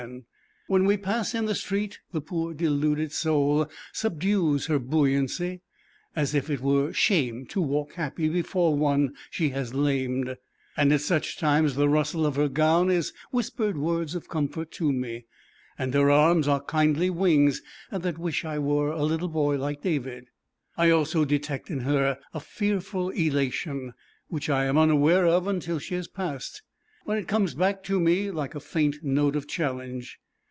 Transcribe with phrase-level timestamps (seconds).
[0.65, 5.61] When we pass in the street the poor deluded soul subdues her buoyancy,
[6.15, 10.37] as if it were shame to walk happy before one she has lamed,
[10.75, 14.91] and at such times the rustle of her gown is whispered words of comfort to
[14.91, 15.25] me,
[15.77, 17.61] and her arms are kindly wings
[17.91, 20.29] that wish I was a little boy like David.
[20.77, 23.93] I also detect in her a fearful elation,
[24.29, 26.63] which I am unaware of until she has passed,
[27.03, 30.17] when it comes back to me like a faint note of challenge.